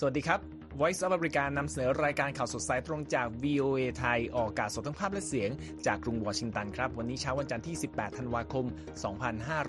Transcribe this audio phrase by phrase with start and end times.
[0.00, 0.40] สวัสดีครับ
[0.80, 5.50] Voice of America นำเสนอรายการข่าวสดสายตรงจาก VOA ไทย ออกอากาศสดทั้งภาพและเสียง
[5.86, 8.64] จากกรุงวอชิงตันครับ วันนี้เช้าวันจันทร์ที่ 18 ธันวาคม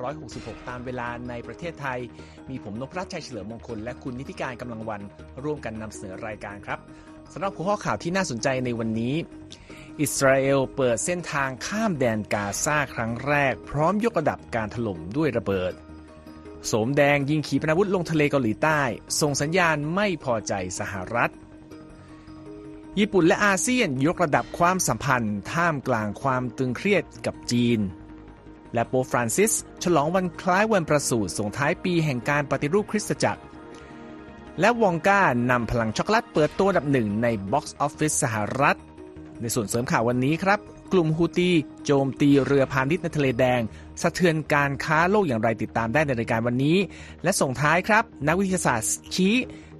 [0.01, 1.99] 2566 ตามเวลาในประเทศไทย
[2.49, 5.01] มีผมนพรัชชัยเฉลิมมงคล และคุณนิติการกำลังวัน
[5.43, 6.79] ร่วมกันนำเสนอรายการครับ
[7.33, 9.15] สำหรับหัวข้อข่าวที่น่าสนใจในวันนี้
[10.01, 15.73] อิสราเอลเปิดเส้นทางข้ามแดนกาซาครั้งแรก พร้อมยกระดับการถล่มด้วยระเบิด
[16.67, 18.81] โสมแดงยิงขีปนาวุธลงทะเลเกาหลีใต้
[19.19, 21.31] ส่งสัญญาณไม่พอใจสหรัฐ
[22.99, 27.79] ญี่ปุ่นและอาเซียนยกระดับความสัมพันธ์ท่ามกลางความตึงเครียดกับจีน
[28.73, 29.51] และโป๊ปฟรานซิส
[29.83, 33.41] ฉลองวันคล้ายวันประสูติส่งท้ายปีแห่งการปฏิรูปคริสตจักร
[34.59, 35.21] และวองก้า
[35.51, 38.77] นำพลังช็อกโกแลตเปิดตัวอันดับหนึ่งในบ็อกซ์ออฟฟิศสหรัฐ
[39.41, 40.59] ในส่วนเสริมข่าววันนี้ครับ
[40.91, 41.51] กลุ่มฮูตี
[41.85, 43.61] โจมตีเรือพาณิชย์ในทะเลแดง
[44.01, 46.77] สะเทือนการค้าโลกอย่างไรติดตามได้ในรายการวันนี้
[47.23, 49.35] และส่งท้ายครับ นักวิทยาศาสตร์ชี้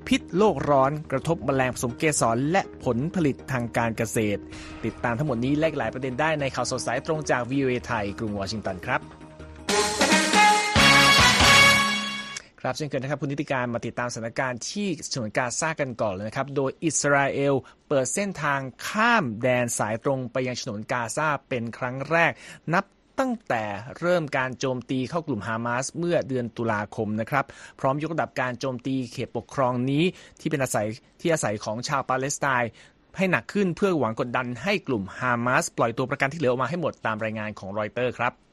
[0.07, 4.41] พิษโลกร้อนกระทบมแมลงผสมเกสรและผลผลิตทางการเกษตร
[4.85, 9.18] ติดตามทั้งหมดนี้และหลายประเด็นได้ในข่าวสดสายตรงจาก VOA ไทยกรุงวอชิงตันครับ
[12.61, 17.53] ครับเช่นเคยนะครับคุณนิติการมาติดตามสถานการณ์ที่ฉนวนกาซากันก่อนเลยนะครับ โดยอิสราเอล
[17.87, 22.31] เปิดเส้นทางข้ามแดนสายตรงไปยังฉนวนกาซาเป็นครั้งแรก
[22.73, 22.85] นับ
[23.19, 23.63] ตั้งแต่
[23.99, 27.45] เริ่มการโจมตีเข้ากลุ่มฮามาสเมื่อเดือนตุลาคมนะครับ
[27.79, 30.03] พร้อมยกระดับการโจมตีเขตปกครองนี้
[30.39, 30.87] ที่เป็นอาศัย
[31.21, 32.71] ที่อาศัยของชาวปาเลสไตน์
[33.17, 38.48] ให้หนักขึ้นเพื่อหวังกดดันให้กลุ่มฮามาสปล่อยตัวประกันที่เหลือออกมาให้หมดตามรายงานของรอยเตอร์ครับ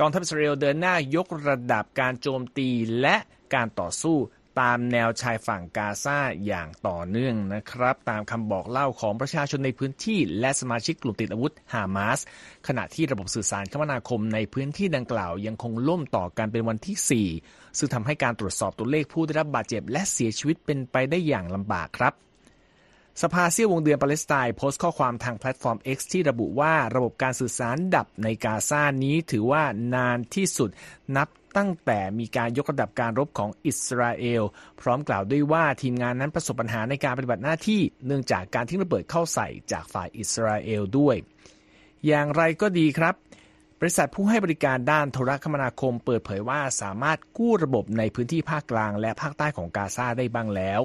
[0.00, 2.68] กองทัพอิสราเอลเดินหน้ายกระดับการโจมตี
[3.00, 3.16] และ
[3.54, 4.16] การต่อสู้
[4.60, 12.20] ตามแนวชายฝั่งกาซาอย่างต่อเนื่องนะครับ ตามคำบอกเล่าของประชาชนในพื้นที่และสมาชิกกลุ่มติดอาวุธฮามาส
[12.66, 22.14] ขณะที่ระบบสื่อสารคมนาคมในพื้นที่ดังกล่าวยังคงล่มต่อกันเป็นวันที่ 4 ซึ่งทำให้การตรวจสอบตัวเลขผู้ได้รับบาดเจ็บและเสียชีวิตเป็นไปได้อย่างลำบากครับ
[23.22, 29.62] สภาเซียววงเดือนปาเลสไตน์โพสต์ข้อความทางแพลตฟอร์ม X ที่ระบุว่าระบบการสื่อสารดับในกาซานี้ถือว่า
[29.94, 30.70] นานที่สุด
[31.16, 34.42] นับตั้งแต่มีการยกระดับการรบของอิสราเอล
[34.80, 41.16] พร้อมกล่าวด้วยว่าทีมงานนั้นประสบปัญหาในการปฏิบัติหน้าที่ เนื่องจากการทิ้งระเบิดเข้าใส่จากฝ่ายอิสราเอลด้วย
[42.06, 43.14] อย่างไรก็ดีครับ
[43.80, 50.82] บริษัทผู้ให้บริการด้านโทรคมนาคมเปิดเผยว่าสามารถกู้ระบบในพื้นที่ภาคกลางและภาคใต้ของกาซาได้บ้างแล้ว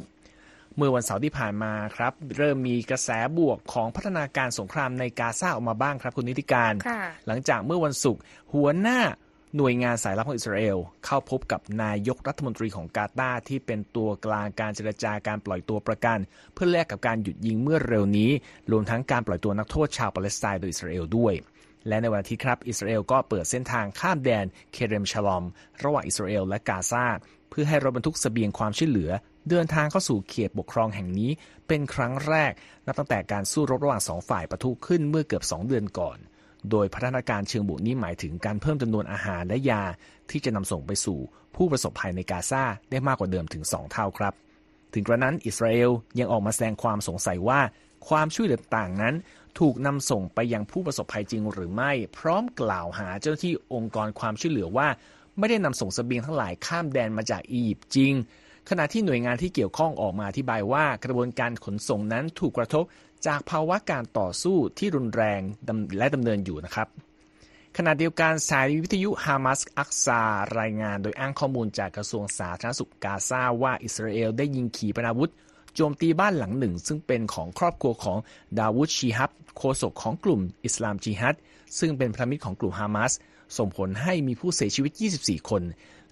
[0.77, 6.73] เมื่อวันเสาร์ที่ผ่านมาครับ เริ่มมีกระแสบวกของพัฒนาการสงครามในกาซาออกมาบ้างครับคุณนิติการ
[7.27, 8.21] หลังจากเมื่อวันศุกร์
[8.53, 8.99] หัวหน้า
[9.57, 16.19] หน่วยงานสายลับของอิสราเอลเข้าพบกับนายกรัฐมนตรีของกาตาร์ที่เป็นตัวกลางการเจรจาการปล่อยตัวประกัน
[16.53, 18.31] เพื่อแลกกับการหยุดยิงเมื่อเร็วนี้
[18.71, 21.33] รวมทั้งการปล่อยตัวนักโทษชาวปาเลสไตน์โดยอิสราเอลด้วย
[21.87, 25.43] และในวันอาทิตย์ครับ อิสราเอลก็เปิดเส้นทางข้ามแดนเคเรมชาลอม
[25.83, 27.05] ระหว่างอิสราเอลและกาซา
[27.49, 29.11] เพื่อให้รถบรรทุกสเสบียงความช่วยเหลือ
[29.49, 31.31] เดินทางเข้าสู่เขตปกครองแห่งนี้
[31.67, 32.51] เป็นครั้งแรก
[32.85, 36.17] นับตั้งแต่การสู้รบระหว่างสองฝ่ายปะทุขึ้นเมื่อเกือบ 2 เดือนก่อน
[36.71, 39.83] โดยพัฒนาการเชิงบุกนี้หมายถึงการเพิ่มจำนวนอาหารและยา
[40.29, 41.19] ที่จะนำส่งไปสู่
[41.55, 44.33] ผู้ประสบภัยในกาซาได้มากกว่าเดิมถึง 2 เท่าครับ
[44.93, 47.61] ถึงกระนั้นอิสราเอลยังออกมาแสดงความสงสัยว่า
[48.07, 49.15] ความช่วยเหลือต่างนั้น
[49.59, 54.87] ถูกนำส่งไปยังผู้ประสบภัยจริงหรือไม่ พร้อมกล่าวหาเจ้าหน้าที่องค์กรความช่วยเหลือว่า
[55.37, 58.13] ไม่ได้นำส่งสเสบียงทั้งหลายข้ามแดนมาจากอียิปต์จริง
[58.69, 62.83] ขณะที่หน่วยงานที่เกี่ยวข้องออกมาอธิบายว่ากระบวนการขนส่งนั้นถูกกระทบ
[63.27, 65.41] จากภาวะการต่อสู้ที่รุนแรง
[65.97, 66.87] และดำเนินอยู่นะครับ
[67.77, 70.21] ขณะเดียวกันสายวิทยุฮามาสอักซา
[70.59, 75.31] รายงานโดยอ้างข้อมูลจากกระทรวงสาธารณสุขกาซาว่าอิสราเอลได้ยิงขีปนาวุธ
[75.75, 78.17] โจมตีบ้านหลังหนึ่ง ซึ่งเป็นของครอบครัวของ
[78.59, 81.35] ดาวุธชีฮับโฆษกของกลุ่มอิสลามจีฮัด
[81.79, 83.11] ซึ่งเป็นพระมิตรของกลุ่มฮามาส
[83.57, 84.91] ส่งผลให้มีผู้เสียชีวิต
[85.21, 85.63] 24 คน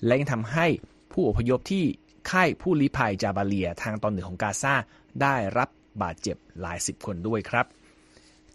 [0.06, 0.68] และยังทำให้
[1.12, 1.86] ผู้อพยพที่
[2.30, 4.76] ค่ายผู้ลี้ภัยจาบาเลียทางตอนเหนือของกาซา
[5.22, 5.70] ได้รับ
[6.02, 7.66] บาดเจ็บหลายสิบคนด้วยครับ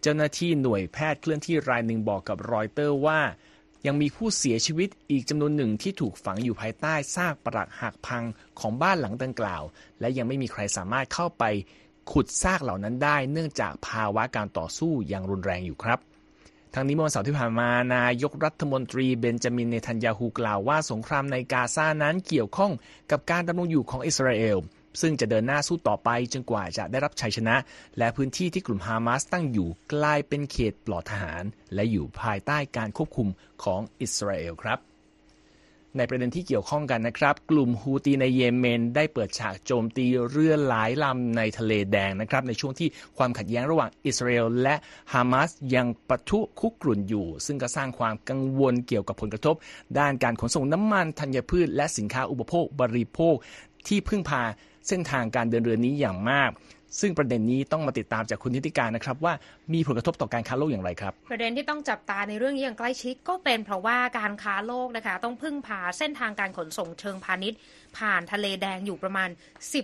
[0.01, 3.21] เจ้าหน้าที่หน่วยแพทย์เคลื่อนที่รายหนึ่งบอกกับรอยเตอร์ว่า
[3.87, 8.25] ยังมีผู้เสียชีวิตอีกจำนวนหนึ่งที่ถูกฝังอยู่ภายใต้ซากปรักหักพัง
[8.61, 9.63] ของบ้านหลังดังกล่าว
[10.01, 11.45] และยังไม่มีใครสามารถเข้าไป
[12.13, 15.99] ขุดซากเหล่านั้นได้ เนื่องจากภาวะการต่อสู้ย่างรุนแรงอยู่ครับ
[16.79, 22.73] ทั้งนี้เมื่อวันเสาร์ที่ผ่านมานายกรัฐมนตรีเบนจามินเนทันยาฮูกล่าวว่าสงครามในกาซานั้นเกี่ยวข้อง
[23.11, 24.59] กับการดำรงอยู่ของอิสราเอล
[25.01, 27.57] ซึ่งจะเดินหน้าสู้ต่อไปจนกว่าจะได้รับชัยชนะ
[27.99, 31.45] และพื้นที่ที่กลุ่มฮามาสตั้งอยู่กลายเป็นเขตปลอดทหาร
[31.75, 33.29] และอยู่ภายใต้การควบคุม
[33.63, 34.79] ของอิสราเอลครับ
[35.99, 44.75] ในประเด็นที่เกี่ยวข้องกันนะครับ กลุ่มฮูตีในเยเมน ได้เปิดฉากโจมตีเรือหลายลำในทะเลแดงนะครับ ในช่วงที่ความขัดแย้งระหว่างอิสราเอลและ
[45.13, 49.55] ฮามาสยังปะทุคุกรุ่นอยู่ ซึ่งก็สร้างความกังวลเกี่ยวกับผลกระทบ
[49.99, 53.35] ด้านการขนส่งน้ำมันธัญพืช และสินค้าอุปโภคบริโภค
[53.89, 54.43] ที่พึ่งพา
[54.89, 56.51] เส้นทางการเดินเรือนี้อย่างมาก
[57.01, 59.33] ซึ่งประเด็นนี้ต้องมาติดตามจากคุณนิติการนะครับว่า
[59.75, 67.59] มีผลกระทบต่อการค้าโลกอย่างไรครับ ประเด็นที่ต้องจับตาในเรื่องนี้อย่างใกล้ชิดก็เป็นเพราะว่าการค้าโลกนะคะต้องพึ่งพาเส้นทางการขนส่งเชิงพาณิชย์
[67.99, 69.29] ผ่านทะเลแดงอยู่ประมาณ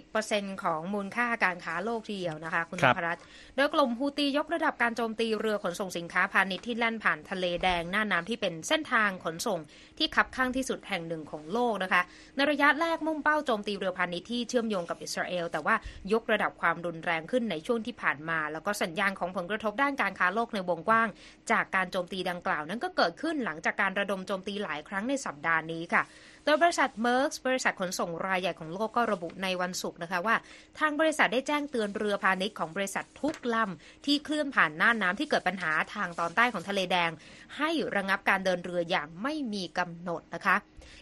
[0.04, 3.22] 10%ของมูลค่าการค้าโลกทีเดียวนะคะคุณนพรัตน์
[3.56, 9.60] โดยกลุ่มฮูตียกระดับการโจมตีเรือขนส่งสินค้าพาณิชย์ที่แล่นผ่านทะเลแดงหน้าน้ำที่เป็นเส้นทางขนส่ง
[9.98, 12.02] ที่คับข้างที่สุดแห่งหนึ่งของโลกนะคะ
[12.36, 15.74] ในระยะแรกมุ่งเป้าโจมตีเรือพาณิชย์ที่เชื่อมโยงกับอิสราเอลแต่ว่า
[16.12, 21.08] ยกระดับความรุนแรงขึ้นในช่วงที่ผ่านมา แล้วก็สัญญาณของผลกระทบด้านการค้าโลกในวงกว้าง
[21.52, 26.02] จากการโจมตีดังกล่าวนั้นก็เกิดขึ้นหลังจากการระดมโจมตีหลายครั้งในสัปดาห์นี้ค่ะ
[26.44, 30.36] โดยบริษัทเมอร์กบริษัทขนส่งรายใหญ่ของโลกก็ระบุในวันศุกร์นะคะว่า
[30.78, 37.10] ทางบริษัทได้แจ้งเตือนเรือพาณิชย์ของบริษัททุกลำที่เคลื่อนผ่านน่านน้ำที่เกิดปัญหาทางตอนใต้ของทะเลแดง
[37.56, 40.56] ให้ระงับการเดินเรืออย่างไม่มีกำหนดนะคะ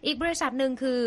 [0.07, 1.01] อีกบริษัทหนึ่งคือ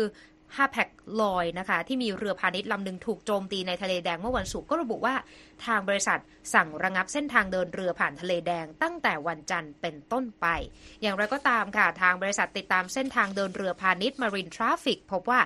[0.56, 0.88] ฮาแพค
[1.20, 5.14] ลอยนะคะที่มีเรือพาณิชย์ลำหนึ่งถูกโจมตีในทะเลแดงเมื่อวันศุกร์ก็ระบุว่า
[5.66, 6.18] ทางบริษัท
[6.54, 10.46] สั่งระงับเส้นทางเดินเรือผ่านทะเลแดงตั้งแต่วันจันทร์เป็นต้นไป
[11.02, 15.40] อย่างไรก็ตามค่ะ ทางบริษัทติดตามเส้นทางเดินเรือพาณิชย์มารินทราฟิกพบว่า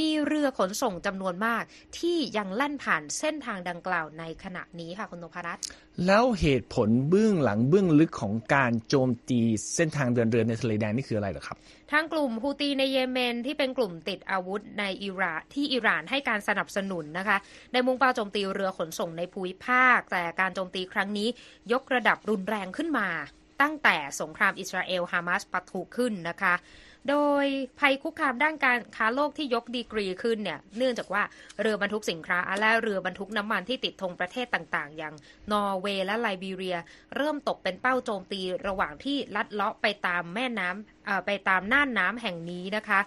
[0.00, 1.62] มีเรือขนส่งจำนวนมาก
[1.98, 5.64] ที่ยังแล่นผ่านเส้นทางดังกล่าวในขณะนี้ค่ะคุณนพรัตน์
[6.06, 9.40] แล้วเหตุผลเบื้องหลังเบื้องลึกของการโจมตี
[9.74, 11.56] เส้นทางเดินเรือในทะเลแดงนี่คืออะไรหรอครับ
[11.92, 17.36] ทางกลุ่มฮูตีในเยเมนที่เป็นกลุ่มติดอาวุธในอิหร่านที่อิหร่านให้การสนับสนุนนะคะ
[17.72, 21.28] ได้มุ่งเป้าโจมตีเรือขนส่งในภูมิภาค แต่การโจมตีครั้งนี้
[21.72, 23.08] ยกระดับรุนแรงขึ้นมา
[23.62, 26.54] ตั้งแต่สงครามอิสราเอลฮามาสปะทุขึ้นนะคะ
[27.10, 27.46] โดย
[27.78, 31.22] ภัยคุกคามด้านการค้าโลกที่ยกดีกรีขึ้นเนี่ยเนื่องจากว่า
[31.60, 35.14] เรือบรรทุกสินค้าและเรือบรรทุกน้ำมันที่ติดธงประเทศต่างๆ อย่าง
[35.52, 36.76] นอร์เวย์และไลบีเรีย
[37.16, 40.93] เริ่มตกเป็นเป้าโจมตีระหว่างที่ลัดเลาะไปตามแม่น้ำ
[41.26, 43.00] ไปตามน่านน้ำแห่งนี้นะคะ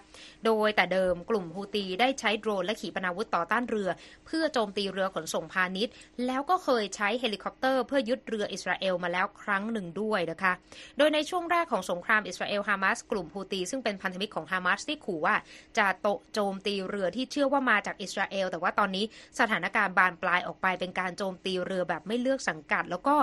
[0.46, 3.88] โดยแต่เดิมกลุ่มฮูตีได้ใช้โดรนและขีปนาวุธต่อต้านเรือ
[4.26, 5.92] เพื่อโจมตีเรือขนส่งพาณิชย์
[6.26, 10.52] แล้วก็เคยใช้เฮลิคอปเตอร์เพื่อยึดเรืออิสราเอลมาแล้วครั้งหนึ่งด้วยนะคะ
[10.98, 15.36] โดยในช่วงแรกของสงครามอิสราเอลฮามาสกลุ่มฮูตีซึ่งเป็นพันธมิตรของฮามาสที่ขู่ว่า
[15.78, 19.04] จะโตโจมตีเรือที่เชื่อว่ามาจากอิสราเอล แต่ว่าตอนนี้
[19.40, 23.16] สถานการณ์บานปลายออกไปเป็นการโจมตีเรือแบบไม่เลือกสังกัด แล้วก็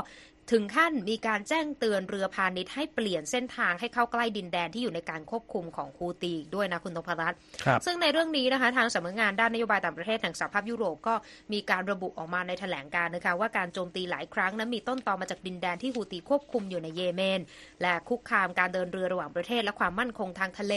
[0.52, 7.40] ถึงขั้นมีการแจ้งเตือนเรือพาณิชย์ให้เปลี่ยนเส้นทางให้เข้าใกล้ดินแดนที่อยู่ในการควบคุมของฮูตีด้วยนะคุณนพรัตน์
[7.86, 11.16] ซึ่งในเรื่องนี้นะคะทางสำนักงานด้านนโยบายต่างประเทศแห่งสหภาพยุโรปก็
[11.54, 17.40] มีการระบุออกมาในแถลงการนะคะว่าการโจมตีหลายครั้งนั้นมีต้นตอมาจากดินแดนที่ฮูตีควบคุมอยู่ในเยเมน
[17.82, 20.74] และคุกคามการเดินเรือระหว่างประเทศ และความมั่นคงทางทะเล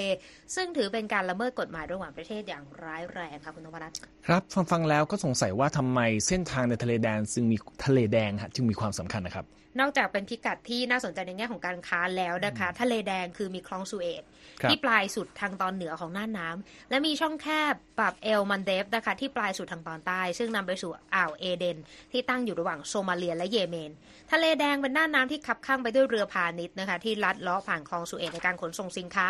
[0.55, 7.57] ซึ่งถือเป็นการละเมิดกฎหมายระหว่างประเทศอย่างร้ายแรงค่ะคุณนพรัตน์ครับฟังฟังแล้วก็สงสัยว่าทำไมเส้นทางในทะเลแดงซึ่งมี
[7.87, 9.47] ทะเลแดงจึงมีความสำคัญนะครับ
[9.81, 14.23] นอกจากเป็นพิกัดที่น่าสนใจในแง่ของการค้าแล้วนะคะ ทะเลแดงคือมีคลองสุเอต
[14.71, 21.77] ที่ปลายสุดทางตอนเหนือของน่านน้ำและมีช่องแคบปรับเอลมันเดฟนะคะ ที่ปลายสุดทางตอนใต้ ซึ่งนำไปสู่อ่าวเอเดน
[22.13, 23.91] ที่ตั้งอยู่ระหว่างโซมาเลียและเยเมน
[24.33, 29.29] ทะเลแดงเป็นน่านน้ำที่คับข้างไปด้วยเรือพาณิชย์นะคะ ที่ลัดเลาะผ่านคลองสุเอตในการขนส่งสินค้า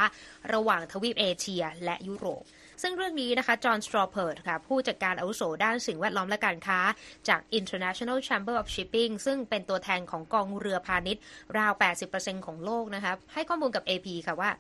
[0.53, 2.45] ระหว่างทวีปเอเชีย และยุโรป
[2.83, 6.81] ซึ่งเรื่องนี้นะคะจอห์นสตรอเพิร์ดค่ะผู้จัดการอาวุโสด้านสิ่งแวดล้อมและการค้า
[7.29, 11.23] จาก International Chamber of Shipping ซึ่งเป็นตัวแทนของกองเรือพาณิชย์
[11.59, 11.73] ราว
[12.11, 14.51] 80%ของโลกนะคะให้ข้อมูลกับ AP ค่ะว่า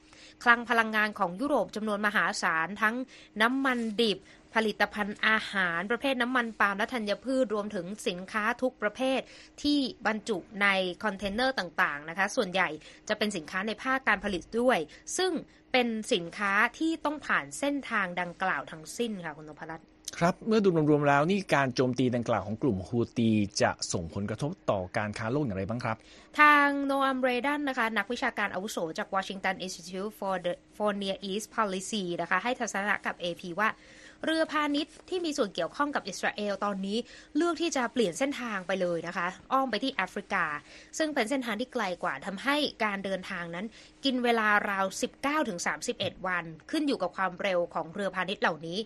[0.44, 2.94] คลังพลังงานของยุโรปจำนวนมหาศาลทั้ง
[3.42, 4.18] น้ำมันดิบ
[4.54, 9.20] ผลิตภัณฑ์อาหารประเภทน้ำมันปาล์มและธัญพืชรวมถึงสินค้าทุกประเภท
[9.62, 10.66] ที่บรรจุใน
[11.04, 12.68] คอนเทนเนอร์ต่างๆนะคะ ส่วนใหญ่
[13.08, 14.78] จะเป็นสินค้าในภาคการผลิตด้วย
[15.18, 15.32] ซึ่ง
[15.72, 19.88] เป็นสินค้าที่ต้องผ่านเส้นทางดังกล่าวทั้งสิ้นค่ะคุณนพรัตน์
[20.18, 23.30] ครับ เมื่อดูรวมๆแล้วนี่การโจมตีดังกล่าวของกลุ่มฮูตี
[23.62, 25.96] จะส่งผลกระทบต่อการค้าโลกอย่างไรบ้างครับ
[26.40, 33.68] ทางโนอัมเรดันนะคะ นักวิชาการอาวุโสจาก Washington Institute for the for Near East Policy นะคะ ให้ทัศนะกับ AP ว่า
[34.24, 36.98] เรือพาณิชย์ที่มีส่วนเกี่ยวข้องกับอิสราเอลตอนนี้
[37.36, 40.44] เลือกที่จะเปลี่ยนเส้นทางไปเลยนะคะ อ้อมไปที่แอฟริกา
[40.98, 43.66] ซึ่งเป็นเส้นทางที่ไกลกว่าทำให้การเดินทางนั้น
[44.04, 44.84] กินเวลาราว
[45.56, 48.78] 19-31 วัน ขึ้นอยู่กับความเร็วของเรือพาณิชย์เหล่านี้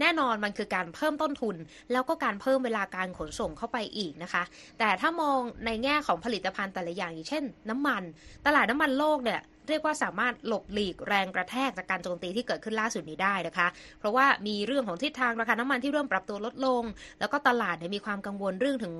[0.00, 1.56] แน่นอนมันคือการเพิ่มต้นทุน
[1.92, 4.42] แล้วก็การเพิ่มเวลาการขนส่งเข้าไปอีกนะคะ
[4.78, 8.02] แต่ถ้ามองในแง่ของผลิตภัณฑ์แต่ละอย่างอย่างเช่น น้ำมัน
[8.46, 16.82] ตลาดน้ำมันโลกเนี่ย เรียกว่าสามารถหลบหลีกแรงกระแทกจากการโจมตีที่เกิดขึ้นล่าสุดนี้ได้นะคะ เพราะว่ามีเรื่องของทิศทางราคาน้ำมันที่เริ่มปรับตัวลดลง
[17.20, 18.94] แล้วก็ตลาดเนี่ยมีความกังวลเรื่องถึง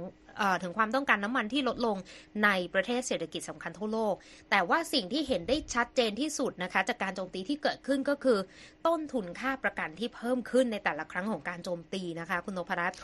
[0.63, 1.97] ถึงความต้องการน้ำมันที่ลดลง
[2.45, 4.15] ในประเทศเศรษฐกิจสำคัญทั่วโลก
[4.51, 8.39] แต่ว่าสิ่งที่เห็นได้ชัดเจนที่สุดนะคะ จากการโจมตีที่เกิดขึ้นก็คือ
[8.87, 12.99] ต้นทุนค่าประกันที่เพิ่มขึ้นในแต่ละครั้งของการโจมตีนะคะ คุณนพรัตน์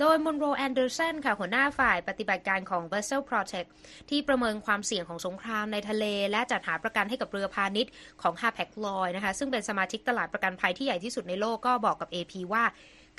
[0.00, 3.68] โดยมอนโรแอนเดอร์สันค่ะหัวหน้าฝ่ายปฏิบัติการของ Vessel Protect
[4.10, 12.64] ที่ประเมินความเสี่ยงของสงครามในทะเล และจัดหาประกันให้กับเรือพาณิชย์ของ h a p e c l o y นะคะซึ่งเป็นสมาชิกตลาดประกันภัยที่ใหญ่ที่สุดในโลกก็บอกกับ AP ว่า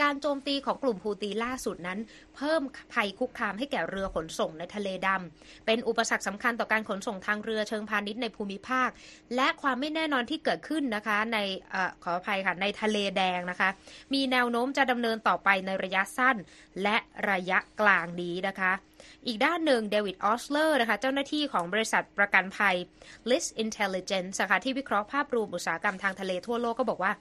[0.01, 1.99] การโจมตีของกลุ่มฮูตีล่าสุดนั้น
[2.35, 2.61] เพิ่ม
[2.93, 8.89] ภัยคุกคามให้แก่เรือขนส่งในทะเลดำ เป็นอุปสรรคสำคัญต่อการขนส่งทางเรือเชิงพาณิชย์ในภูมิภาค
[9.35, 11.37] และความไม่แน่นอนที่เกิดขึ้นนะคะ ใน
[11.73, 13.69] อขออภัยค่ะในทะเลแดงนะคะ
[14.13, 16.37] มีแนวโน้มจะดำเนินต่อไปในระยะสั้น
[16.83, 16.97] และ
[17.31, 18.71] ระยะกลางนี้นะคะ
[19.25, 22.75] อีกด้านหนึ่งเดวิดออสเลอร์นะคะเจ้าหน้าที่ของบริษัทประกันภัย
[23.29, 27.11] List Intelligence นะคะที่วิเคราะห์ภาพรวมอุตสาหกรรมทางทะเลทั่วโลกก็บอกว่า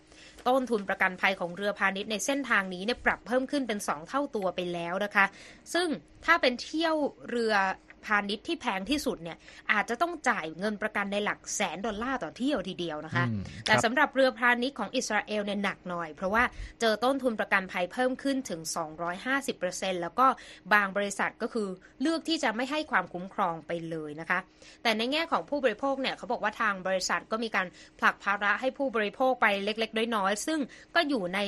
[0.48, 5.24] ต้นทุนประกันภัยของเรือพาณิชย์ในเส้นทางนี้เนี่ยปรับเพิ่มขึ้นเป็น 2 เท่าตัวไปแล้วนะคะ
[5.74, 5.88] ซึ่ง
[6.24, 6.96] ถ้าเป็นเที่ยว
[7.30, 7.54] เรือ
[8.06, 9.38] พาณิชย์ที่แพงที่สุดเนี่ย
[9.72, 13.24] อาจจะต้องจ่ายเงินประกันในหลักแสนดอลลาร์ต่อเที่ยวทีเดียวนะคะ
[13.64, 16.44] แต่สำหรับเรือพาณิชย์ของอิสราเอลเนี่ยหนักหน่อย เพราะว่า
[16.80, 18.60] เจอต้นทุนประกันภัยเพิ่มขึ้นถึง
[19.32, 20.26] 250%แล้วก็
[20.74, 21.68] บางบริษัทก็คือ
[22.00, 24.38] เลือกที่จะไม่ให้ความคุ้มครองไปเลยนะคะ
[24.82, 27.66] แต่ในแง่ของผู้บริโภคเนี่ยเขาบอกว่าทางบริษัทก็มีการ
[27.98, 30.60] ผลักภาระให้ผู้บริโภคไปเล็ก ๆ น้อยๆซึ่ง
[30.94, 31.38] ก็อยู่ใน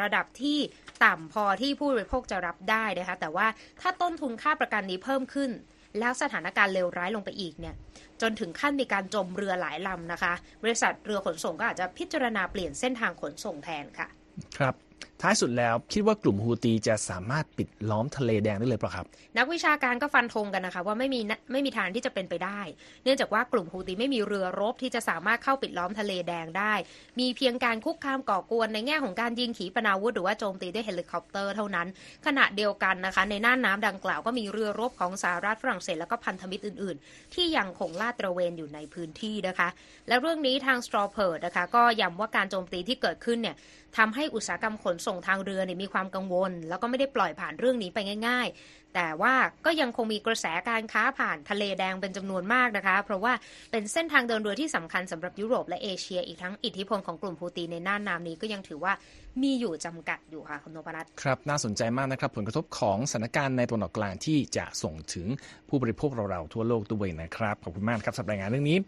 [0.00, 0.58] ระดับที่
[1.04, 3.46] ต่ำพอที่ผู้บริโภคจะรับได้นะคะแต่ว่า
[3.80, 5.50] ถ้าต้นทุนค่าประกันนี้เพิ่มขึ้น
[5.98, 7.74] แล้วสถานการณ์เลวร้ายลงไปอีกเนี่ย
[8.22, 10.32] จนถึงขั้นมีการจมเรือหลายลำนะคะ
[10.62, 14.08] บริษัทเรือขนส่งก็อาจจะพิจารณาเปลี่ยนเส้นทางขนส่งแทนค่ะ
[14.58, 14.74] ครับ
[15.22, 19.06] ท้ายสุดแล้วคิดว่ากลุ่มฮูตีจะสามารถปิดล้อมทะเลแดงได้เลยเปล่าครับ
[19.38, 21.20] นักวิชาการก็ฟันธงกันนะคะว่าไม่มี
[21.52, 22.60] ไม่มีทางที่จะเป็นไปได้
[23.04, 26.74] เนื่องจากว่ากลุ่มฮูตีไม่มีเรือรบที่จะสามารถเข้าปิดล้อมทะเลแดงได้
[27.20, 31.86] มีเพียงการคุกคามก่อกวนในแง่ของการยิงขีปนาวุธหรือว่าโจมตีด้วยเฮลิคอปเตอร์เท่านั้น
[32.26, 39.68] ขณะเดียวกันนะคะ ในน่านน้ำดังกล่าวก็มีเรือรบของสหรัฐฝรั่งเศสแล้วก็พันธมิตรอื่น ๆ ที่ยังคงลาดตระเวนอยู่ในพื้นที่นะคะ
[40.08, 43.56] และเรื่องนี้ทางสตรอเพิร์ดนะคะก็ย้ำว่าการโจมตีที่เกิดขึ้นเนี่ย
[44.00, 48.48] ทำให้อุตสาหกรรมขนส่งทางเรือเนี่ยมีความกังวล แล้วก็ไม่ได้ปล่อยผ่านเรื่องนี้ไปง่าย
[48.94, 49.34] แต่ว่า
[49.66, 53.32] ก็ยังคงมีกระแสการค้าผ่านทะเลแดงเป็นจำนวนมากนะคะ เพราะว่า
[53.70, 58.92] เป็นเส้นทางเดินเรือที่สำคัญสำหรับยุโรปและเอเชีย อีกทั้งอิทธิพลของกลุ่มฮูตีในน่านน้ำนี้ก็ยังถือว่า
[59.42, 65.26] มีอยู่จำกัดอยู่ค่ะคุณนพรัตน์ครับ น่าสนใจมากนะครับ ผลกระทบของสถานการณ์ในตะวันออกกลางที่จะส่งถึง
[65.68, 68.78] ผู้บริโภคเราๆทั่วโลกด้วยนะครับ ขอบคุณมากครับสำหรับรายงานเรื่องนี้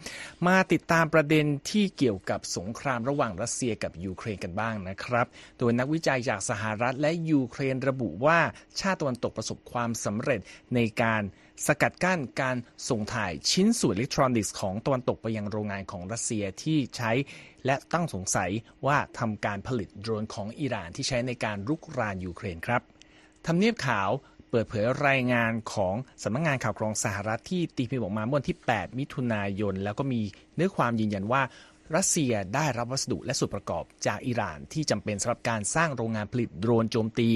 [0.46, 5.26] มาติดตามประเด็นที่เกี่ยวกับสงครามระหว่างรัสเซียกับยูเครนกันบ้างนะครับ
[5.58, 8.38] โดยนักวิจัยจากสหรัฐและยูเครนระบุว่า
[8.80, 10.40] ชาติตะวันตกประสบความสำเร็จ
[10.74, 11.22] ในการ
[11.66, 12.56] สกัดกั้นการ
[12.88, 17.12] ส่งถ่ายชิ้นส่วนอิเล็กทรอนิกส์ของตะวันตกไปยังโรงงานของรัสเซียที่ใช้
[17.66, 18.50] และต้องสงสัย
[18.86, 22.82] ว่าทำการผลิตโดรนของอิหร่านที่ใช้ในการรุกรานยูเครนครับ
[23.46, 24.10] ทำเนียบขาว
[24.50, 30.20] เปิดเผยรายงานของสำนักงงานข่าวกรองสหรัฐที่ตีพิมพ์ออกมาเมื่อวันที่ 8 มิถุนายน แล้วก็มี
[30.54, 31.42] เนื้อความยืนยันว่า
[31.96, 37.28] รัสเซียได้รับวัสดุและส่วนประกอบจากอิหร่านที่จำเป็นสำหรับการสร้างโรงงานผลิตโดรนโจมตี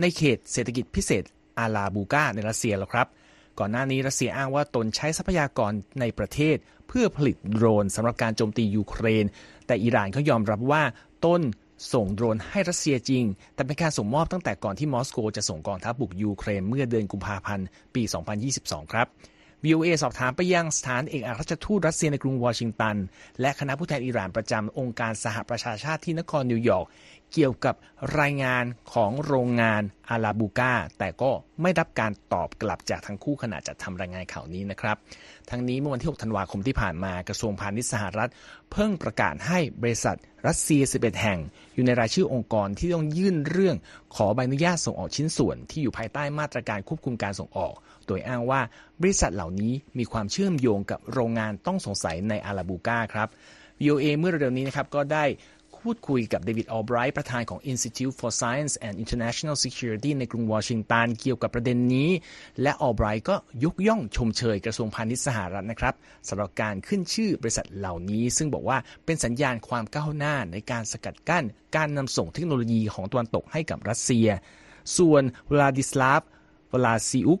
[0.00, 1.24] ในเขตเศรษฐกิจพิเศษ
[1.58, 3.06] อาลาบูกาในรัสเซียแล้วครับ
[3.58, 6.56] ก่อนหน้านี้รัสเซียอ้างว่าตนใช้ทรัพยากรในประเทศ
[6.88, 9.24] เพื่อผลิตโดรนสำหรับการโจมตียูเครน
[9.66, 10.82] แต่อิหร่านเขายอมรับว่า
[11.24, 11.42] ตน
[11.92, 18.02] ส่งโดรนให้รัสเซียจริง แต่เป็นการส่งมอบตั้งแต่ก่อนที่มอสโกจะส่งกองทัพบุกยูเครนเมื่อเดือนกุมภาพันธ์ปี
[18.48, 19.06] 2022 ครับ
[19.64, 22.96] VOA สอบถามไปยังสถานเอกอัครราชทูตรัสเซียในกรุงวอชิงตัน
[23.40, 26.86] และคณะผู้แทนอิหร่านประจำองค์การสหประชาชาติที่นครนิวยอร์ก
[27.32, 27.74] เกี่ยวกับ
[28.20, 31.30] รายงานของโรงงานอาลาบูกาแต่ก็
[31.62, 34.96] ไม่รับการตอบกลับจากทั้งคู่ขณะจัดทำรายงานข่าวนี้นะครับ
[35.50, 38.30] ทั้งนี้เมื่อวันที่ 6 ธันวาคมที่ผ่านมากระทรวงพาณิชย์สหรัฐ
[38.72, 40.16] เพิ่งประกาศให้บริษัท
[40.46, 41.38] รัสเซีย 11 แห่ง
[41.74, 43.76] อยู่ในรายชื่อองค์กรที่ต้องยื่นเรื่อง
[44.16, 47.74] ขอใบอนุญาตส่งออกชิ้นส่วนที่อยู่ภายใต้มาตรการควบคุมการส่งออก
[48.08, 48.60] โดยอ้างว่า
[49.00, 53.28] บริษัทเหล่านี้มีความเชื่อมโยงกับโรงงานต้องสงสัยในอาลาบูกาครับ
[53.80, 55.24] VOA เมื่อเร็วนี้นะครับก็ได้
[55.88, 62.10] พูดคุยกับเดวิดออลไบรท์ประธานของ Institute for Science and International Security ในกรุงวอชิงตันเกี่ยวกับประเด็นนี้
[62.62, 65.94] และออลไบรท์ก็ยกย่องชมเชยกระทรวงพาณิชย์สหรัฐนะครับ
[66.28, 71.44] สำหรับการขึ้นชื่อบริษัทเหล่านี้ ซึ่งบอกว่าเป็นสัญญาณความก้าวหน้าในการสกัดกั้น
[71.76, 74.28] การนำส่งเทคโนโลยีของตะวันตกให้กับรัสเซีย
[74.98, 76.22] ส่วนวลาดิสลาฟ
[76.72, 77.40] วลาซิอุก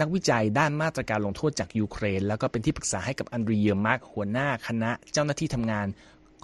[0.00, 5.86] นักวิจัยด้านมาตรการลงโทษจากยูเครน แล้วก็เป็นที่ปรึกษาให้กับอันดรีเยอร์มาร์กหัวหน้าคณะเจ้าหน้าที่ทำงาน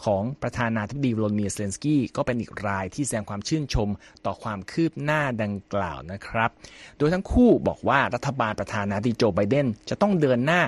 [0.04, 3.88] ของประธานาธิบดีวลาดิเมียร์ เซเลนสกี้ก็เป็นอีกรายที่แสดงความชื่นชม
[4.26, 6.50] ต่อความคืบหน้าดังกล่าวนะครับ
[6.99, 10.62] โดยทั้งคู่บอกว่ารัฐบาลประธานาธิบดีโจไบเดนจะต้องเดินหน้า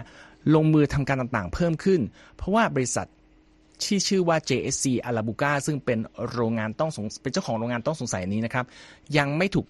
[0.55, 2.01] ลงมือทำการต่างๆ เพิ่มขึ้น
[2.37, 3.09] เพราะว่าบริษัท
[3.85, 5.99] ที่ชื่อว่า JSC อาราบูกาซึ่งเป็น
[6.31, 8.65] โรงงานต้องส เป็นเจ้าของโรงงานต้องสงสัยนี้นะครับ
[9.19, 9.67] ยังไม่ถูก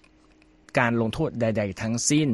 [0.79, 2.29] การลงโทษใด ๆ ทั้งสิ้น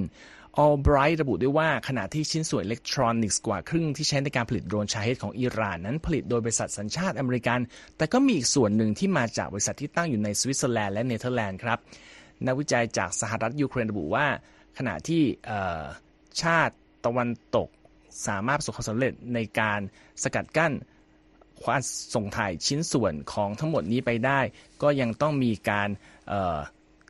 [0.60, 7.60] ออลไบรท์ระบุด้วยว่าขณะที่ชิ้นส่วนอิเล็กทรอนิกส์กว่าครึ่งที่ใช้ในการผลิตโดรนชาเฮดของอิหร่านนั้นผลิตโดยบริษัทสัญชาติอเมริกัน
[7.98, 11.80] แต่ก็มีอีกส่วนหนึ่งที่มาจากบริษัทที่ตั้งอยู่ในสวิตเซอร์แลนด์และเนเธอร์แลนด์ครับ
[12.46, 14.26] นักวิจัยจากสหรัฐยูเครนระบุว่า
[14.78, 15.24] ขณะที่
[16.42, 16.76] ชาติ
[17.06, 17.68] ตะวันตก
[18.28, 19.80] สามารถประสบความสำเร็จในการ
[20.24, 20.74] สกัดกั้น
[21.62, 21.82] การ
[22.16, 24.40] ส่งถ่ายชิ้นส่วนของทั้งหมดนี้ไปได้
[24.82, 25.90] ก็ยังต้องมีการ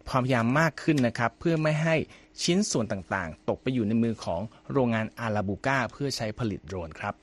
[0.10, 1.96] ความพยายามมากขึ้นนะครับเพื่อไม่ให้
[2.44, 7.14] ชิ้นส่วนต่างๆ ตกไปอยู่ในมือของโรงงาน Alabuga เพื่อใช้ผลิตโดรนครับ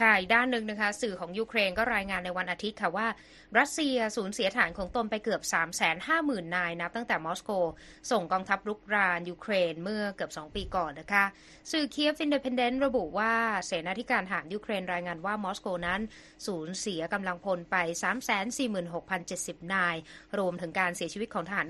[0.00, 3.06] ค่ะอีกด้านหนึ่งนะคะ สื่อของยูเครนก็รายงานในวันอาทิตย์ค่ะว่า
[3.58, 5.42] รัสเซียสูญเสียทหารของตนไปเกือบ
[5.98, 7.50] 350,000 นายนับตั้งแต่มอสโก
[8.10, 11.24] ส่งกองทัพรุกรานยูเครนเมื่อเกือบ 2 ปีก่อนนะคะ
[11.72, 13.32] สื่อ Kyiv Independent ระบุว่า
[13.66, 16.00] เสนาธิการทหารยูเครนรายงานว่ามอสโกนั้น
[16.46, 17.76] สูญเสียกำลังพลไป
[18.76, 19.96] 346,070 นาย
[20.38, 21.66] รวมถึงการเสียชีวิตของทหาร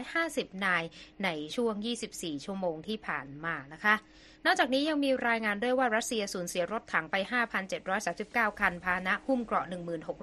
[0.00, 0.82] 1,250 นาย
[1.24, 1.74] ในช่วง
[2.10, 3.96] 24 ชั่วโมงที่ผ่านมานะคะ
[4.48, 7.14] นอกจากนี้ยังมีรายงานด้วยว่ารัสเซียสูญเสียรถถังไป
[7.82, 9.66] 5,739 คัน พาหนะหุ้มเกราะ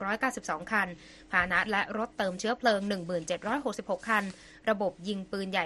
[0.07, 0.87] 1,692 คัน
[1.31, 2.79] พาหนะและรถเติมเชื้อเพลิง
[3.43, 4.23] 1,766 คัน
[4.69, 5.65] ระบบยิงปืนใหญ่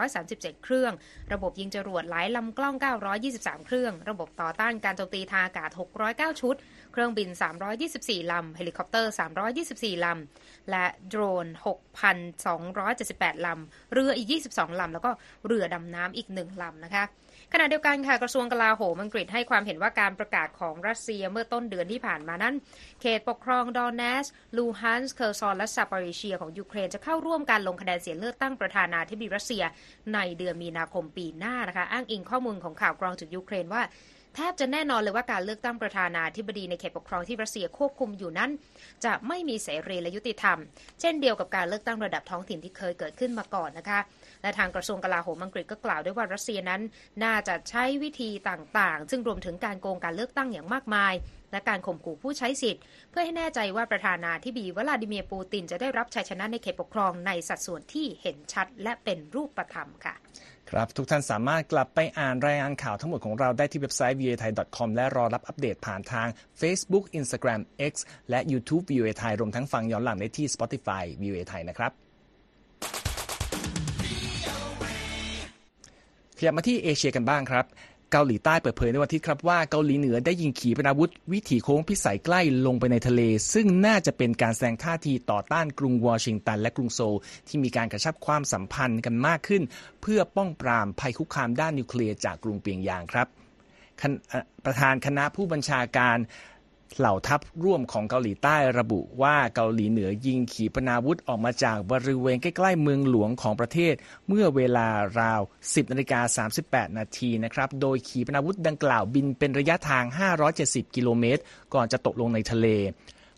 [0.00, 0.92] 8,137 เครื่อง
[1.32, 2.74] ระบบยิงจรวดหลายลำกล้อง
[3.22, 5.70] 923 เครื่อง ระบบต่อต้านการโจมตีทางอากาศ
[6.06, 6.54] 609 ชุด
[6.92, 7.28] เครื่องบิน
[7.80, 9.12] 324 ลำ เฮลิคอปเตอร์
[9.56, 11.46] 324 ลำ และโดรน
[12.66, 15.10] 6,278 ลำ เรืออีก 22 ลำ แล้วก็
[15.46, 17.04] เรือดำน้ำอีก 1 ลำนะคะ
[17.52, 22.54] ขณะเดียวกันค่ะกระทรวงกลาโหมอังกฤษให้ความเห็นว่าการประกาศของรัสเซียเมื่อต้นเดือนที่ผ่านมานั้น
[23.00, 29.64] เขตปกครองโดเนตสก์ ลูฮันสก์เคอร์ซอนและซาปอริซเซียของยูเครนจะเข้าร่วมการลงคะแนนเสียงเลือกตั้งประธานาธิบดีรัสเซีย
[30.14, 33.82] ในเดือนมีนาคมปีหน้านะคะ อ้างอิงข้อมูลของข่าวกรองจากยูเครนว่า
[34.34, 38.50] แทบจะแน่นอนเลยว่าการเลือกตั้งประธานาธิบดีในเขตปกครองที่รัสเซียควบคุมอยู่นั้น
[39.04, 40.58] จะไม่มีเสรีและยุติธรรม
[41.00, 43.98] เช่นเดียวกับการเลือกตั้งระดับท้องถิ่นที่เคยเกิดขึ้นมาก่อนนะคะ
[44.46, 46.82] และทางกระทรวงกลาโหมอังกฤษก็กล่าวด้วยว่ารัสเซียนั้น
[47.24, 51.14] น่าจะใช้วิธีต่างๆ ซึ่งรวมถึงการโกงการเลือกตั้งอย่างมากมาย
[51.52, 60.14] และการข่มขู่ผู้ใช้สิทธิ์ เพื่อให้แน่ใจว่าประธานาธิบดีวลาดิเมียร์ปูตินจะได้รับชัยชนะในเขตปกครองในสัดส่วนที่เห็นชัดและเป็นรูปธรรมค่ะ
[60.70, 66.28] ครับทุกท่านสามารถกลับไปอ่านรายงานข่าวทั้งหมดของเราได้ที่เว็บไซต์ voa thai com และรอรับอัปเดตผ่านทาง
[66.60, 67.60] Facebook Instagram
[67.92, 67.94] X
[68.30, 71.92] และ YouTube voa thai รวมทั้งฟังย้อนหลังได้ที่ Spotify voa thai นะครับ
[76.38, 77.66] ขยับมาที่เอเชียกันบ้างครับ
[78.12, 83.20] เกาหลีใต้เปิดเผยในวันที่ครับว่าเกาหลีเหนือได้ยิงขีปนาวุธ วิถีโค้งพิสัยใกล้ลงไปในทะเล
[83.52, 87.16] ซึ่งน่าจะเป็นการแสดงท่าทีต่อต้านกรุงวอชิงตันและกรุงโซล
[87.48, 89.62] ที่มีการกระชับความสัมพันธ์กันมากขึ้น
[90.02, 93.26] เพื่อป้องปรามภัยคุกคามด้านนิวเคลียร์จากกรุงเปียงยางครับ
[94.64, 96.18] ประธานคณะผู้บัญชาการ
[96.98, 103.94] เหล่าทัพร่วมของเกาหลีใต้ระบุว่าเกาหลีเหนือยิงขีปนาวุธออกมาจากบริเวณใกล้ๆเมืองหลวงของประเทศ
[104.28, 104.86] เมื่อเวลา
[105.20, 110.04] ราว 10นาฬิกา38 นาทีนะครับโดยขีปนาวุธดังกล่าวบินเป็นระยะทาง
[110.50, 111.42] 570 กิโลเมตร
[111.74, 112.66] ก่อนจะตกลงในทะเล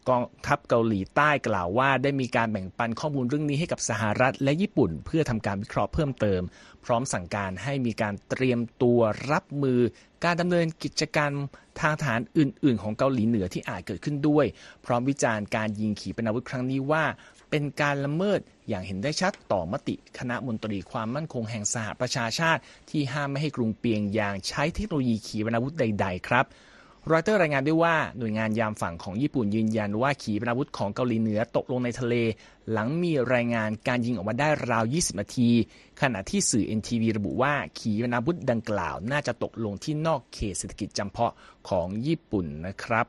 [0.08, 6.42] กองทัพเกาหลีใต้กล่าวว่า ได้มีการแบ่งปันข้อมูลเรื่องนี้ให้กับสหรัฐและญี่ปุ่น เพื่อทำการวิเคราะห์เพิ่มเติม
[6.84, 9.00] พร้อมสั่งการให้มีการเตรียมตัว
[9.32, 9.80] รับมือ
[10.24, 11.30] การดำเนินกิจการ
[11.80, 14.46] ทางฐานอื่น ๆ ของเกาหลีเหนือที่อาจเกิดขึ้นด้วย
[14.86, 17.04] พร้อมวิจารณ์การยิงขีปนาวุธครั้งนี้ว่า
[17.50, 26.46] เป็นการละเมิดอย่างเห็นได้ชัดต่อมติคณะมนตรีความมั่นคงแห่งสหประชาชาติ ที่ห้ามไม่ให้กรุงเปียงยางใช้เทคโนโลยีขีปนาวุธใด ๆ ครับ
[27.12, 32.14] รอยเตอร์รายงานด้วยว่าหน่วยงานยามฝั่งของญี่ปุ่นยืนยันว่าขีปนาวุธของเกาหลีเหนือตกลงในทะเล
[32.72, 35.50] หลังมีรายงานการยิงออกมาได้ราว 20 นาที
[36.00, 41.32] ขณะที่สื่อ NTV ระบุว่าขีปนาวุธดังกล่าว น่าจะตกลงที่นอกเขตเศรษฐกิจจำเพาะ
[41.68, 43.06] ของญี่ปุ่นนะครับ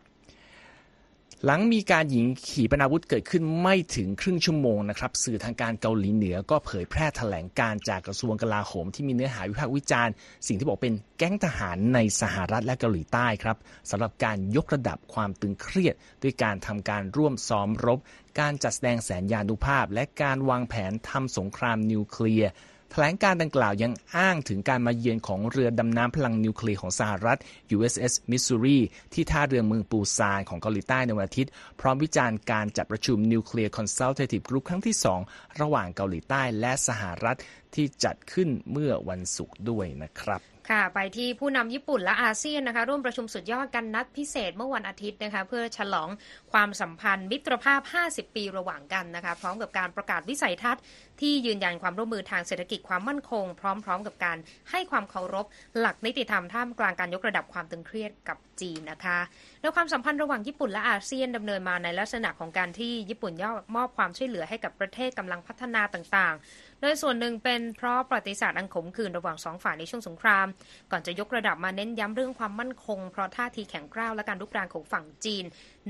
[1.46, 10.14] หลังมีการหญิงขี่ปนาวุธเกิดขึ้นไม่ถึงครึ่งชั่วโมงนะครับสื่อทางการเกาหลีเหนือก็เผยแพร่แถลงการจากกระทรวงกลาโหมที่มีเนื้อหาวิพากษ์วิจารณ์
[10.48, 13.58] สิ่งที่บอกเป็นแก๊งทหารในสหรัฐและเกาหลีใต้ครับ
[13.90, 18.00] สำหรับการยกระดับความตึงเครียด ด้วยการทำการร่วมซ้อมรบ
[18.40, 22.50] การจัดแสดงแสนยานุภาพ และการวางแผนทำสงครามนิวเคลียร์
[22.92, 27.40] แถลงการณ์ดังกล่าวยังอ้างถึงการมาเยือนของเรือดำน้ำพลังนิวเคลียร์ของสหรัฐ
[27.76, 28.80] USS Missouri
[29.14, 34.96] ที่ท่าเรือเมืองปูซานของเกาหลีใต้ในวันอาทิตย์ พร้อมวิจารณ์การจัดประชุม Nuclear Consultative Group ครั้งที่
[35.28, 37.38] 2 ระหว่างเกาหลีใต้และสหรัฐ
[37.76, 46.10] ที่จัดขึ้นเมื่อวันศุกร์ด้วยนะครับค่ะไปที่ผู้นำญี่ปุ่นและอาเซียนนะคะร่วมประชุมสุดยอดกันนัดพิเศษเมื่อวันอาทิตย์นะคะเพื่อฉลอง
[46.52, 50.82] ความสัมพันธ์มิตรภาพ 50 ปีระหว่างกันนะคะพร้อมกับการประกาศวิสัยทัศน์
[51.22, 54.38] ที่ยืนยันความร่วมมือทางเศรษฐกิจความมั่นคง พร้อม ๆ กับการ
[54.72, 55.46] ให้ความเคารพ
[55.80, 59.20] หลักนิติธรรมท่ามกลางการยกระดับความตึงเครียดกับจีนนะคะ
[59.62, 70.48] โดยความสัมพันธ์ระหว่างญี่ปุ่นและอาเซียนดำเนินมาในลักษณะของการที่ญี่ปุ่นย่อมอบความช่วยเหลือให้กับประเทศกำลังพัฒนาต่างๆ โดยส่วนหนึ่งเป็นเพราะประวัติศาสตร์อันขมขื่นระหว่างสองฝ่ายในช่วงสงคราม
[70.92, 75.44] ก่อนจะยกระดับมาเน้นย้ำเรื่องความมั่นคง เพราะท่าทีแข็งกร้าวและการลุกรานของฝั่งจีน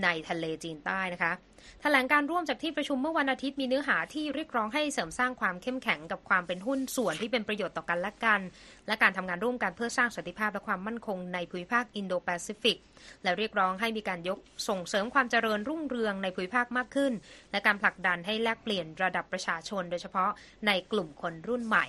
[0.03, 1.33] ในทะเลจีนใต้นะคะ
[1.81, 8.41] แถลงการร่วมจากที่ประชุมเมื่อวันอาทิตย์มีเนื้อหาที่เรียกร้องให้เสริมสร้างความเข้มแข็งกับความเป็นหุ้นส่วนที่เป็นประโยชน์ต่อกันและกัน
[8.87, 12.77] และการทำงานร่วมกันเพื่อสร้างสันติภาพและความมั่นคงในภูมิภาคอินโดแปซิฟิก
[13.23, 17.13] และเรียกร้องให้มีการยกส่งเสริมความเจริญรุ่งเรืองในภูมิภาคมากขึ้น
[17.51, 20.29] และการผลักดันให้แลกเปลี่ยนระดับประชาชน โดยเฉพาะ
[20.67, 21.87] ในกลุ่มคนรุ่นใหม่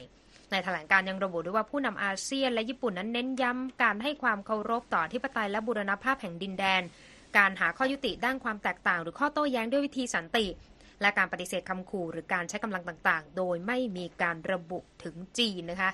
[0.52, 6.82] ในแถลงการยังระบุด้วยว่าผู้นำอาเซียนและญี่ปุ่นนั้นเน้นย้ำการให้ความเคารพต่อที่ปไตยและบูรณภาพแห่งดินแดน
[7.36, 10.46] การหาข้อยุติด้านความแตกต่าง หรือข้อโต้แย้งด้วยวิธีสันติ
[11.02, 15.90] และการปฏิเสธคำขู่หรือการใช้กำลังต่างๆ โดยไม่มีการระบุถึงจีนนะคะ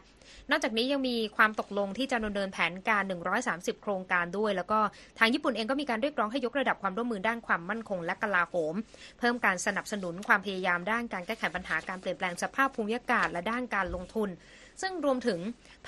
[0.51, 3.03] นอกจากนี้ยังมีความตกลงที่จะดำเนินแผนการ
[3.43, 4.79] 130 โครงการด้วย แล้วก็
[5.19, 8.75] ทางญี่ปุ่นเองก็มีการเรียกร้องให้ยกระดับความร่วมมือด้านความมั่นคงและกลาโหม
[9.19, 14.29] เพิ่มการสนับสนุนความพยายามด้านการแก้ไขปัญหาการเปลี่ยนแปลงสภาพภูมิอากาศและด้านการลงทุน
[14.83, 15.39] ซึ่งรวมถึง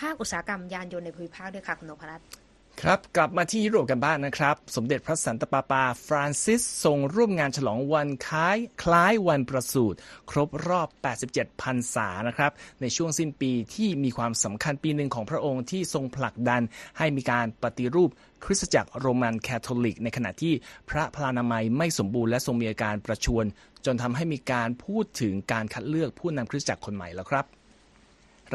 [0.01, 2.48] ภาคอุตสาหกรรมยานยนต์ในภูมิภาคด้วยค่ะคุณนพรัตน์
[2.85, 9.99] ครับกลับมาที่ยุโรปกันบ้างนะครับ สมเด็จพระสันตะปาปา ฟรานซิสทรงร่วมงานฉลองวันคล้ายคล้ายวันประสูติ
[10.31, 10.89] ครบรอบ
[11.25, 16.63] 87พรรษานะครับ ในช่วงสิ้นปีที่มีความสำคัญปีหนึ่งของพระองค์ที่ทรงผลักดัน
[16.99, 18.11] ให้มีการปฏิรูป
[18.45, 20.55] คริสตจักรโรมันคาทอลิก ในขณะที่
[20.91, 23.45] พระพลานามัยไม่สมบูรณ์และทรงมีอาการประชวร
[23.85, 27.45] จนทำให้มีการพูดถึงการคัดเลือกผู้นำคริสตจักรคนใหม่แล้วครับ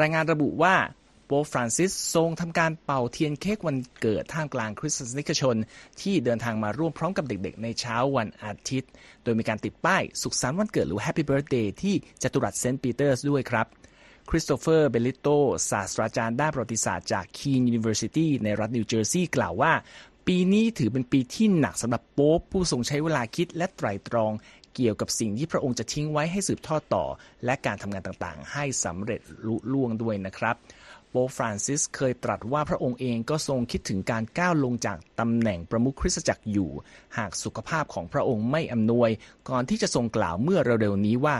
[0.00, 0.74] รายงานระบุว่า
[1.26, 5.56] โป๊ปฟรานซิสทรงทำการเป่าเทียนเค้กวันเกิดท่ามกลางคริสตศาสนิกชน
[6.00, 8.90] ที่เดินทางมาร่วมพร้อมกับเด็กๆ ในเช้าวันอาทิตย์
[9.22, 13.66] โดยมีการติดป้ายสุขสันต์วันเกิดหรือ Happy Birthday ที่จัตุรัสเซนต์ปีเตอร์สด้วยครับ
[14.30, 15.28] คริสโตเฟอร์ เบลิโต
[15.70, 19.72] ศาสตราจารย์ด้านประวัติศาสตร์จาก Kean University ในรัฐนิวเจอร์ซีย์กล่าวว่า
[20.26, 24.32] ปีนี้ถือเป็นปีที่หนักสำหรับโป๊ปผู้ทรงใช้เวลาคิดและไตร่ตรอง
[24.74, 27.04] เกี่ยวกับสิ่งที่พระองค์จะทิ้งไว้ให้สืบทอดต่อ
[27.44, 30.56] และการทำงานต่างๆ ให้สำเร็จลุล่วงด้วยนะครับ
[31.16, 36.70] โป๊ปฟรานซิสเคยตรัสว่าพระองค์เองก็ทรงคิดถึงการก้าวลงจากตำแหน่งประมุขคริสตจักรอยู่
[37.16, 39.10] หากสุขภาพของพระองค์ไม่อำนวย
[39.48, 41.36] ก่อนที่จะทรงกล่าวเมื่อเร็วๆนี้ว่า